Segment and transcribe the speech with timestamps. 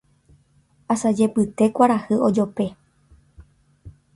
[0.93, 2.65] Asajepyte kuarahy ojope.